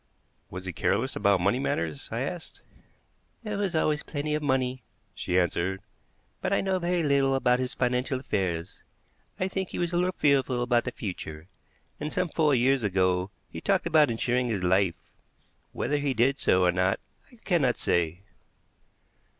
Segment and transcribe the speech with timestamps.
[0.49, 2.61] "Was he careless about money matters?" I asked.
[3.43, 4.81] "There was always plenty of money,"
[5.13, 5.79] she answered,
[6.41, 8.81] "but I know very little about his financial affairs.
[9.39, 11.45] I think he was a little fearful about the future,
[11.99, 14.95] and some four years ago he talked about insuring his life.
[15.71, 16.99] Whether he did so or not,
[17.31, 18.21] I cannot say."